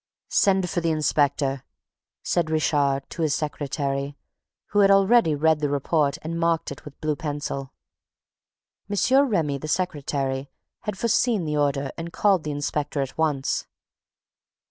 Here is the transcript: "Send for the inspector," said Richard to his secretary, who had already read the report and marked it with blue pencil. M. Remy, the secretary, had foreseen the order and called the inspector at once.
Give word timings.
"Send 0.31 0.67
for 0.67 0.81
the 0.81 0.89
inspector," 0.89 1.63
said 2.23 2.49
Richard 2.49 3.03
to 3.11 3.21
his 3.21 3.35
secretary, 3.35 4.17
who 4.69 4.79
had 4.79 4.89
already 4.89 5.35
read 5.35 5.59
the 5.59 5.69
report 5.69 6.17
and 6.23 6.39
marked 6.39 6.71
it 6.71 6.83
with 6.83 6.99
blue 7.01 7.15
pencil. 7.15 7.71
M. 8.89 9.29
Remy, 9.29 9.59
the 9.59 9.67
secretary, 9.67 10.49
had 10.85 10.97
foreseen 10.97 11.45
the 11.45 11.57
order 11.57 11.91
and 11.99 12.11
called 12.11 12.43
the 12.43 12.49
inspector 12.49 12.99
at 13.01 13.15
once. 13.15 13.67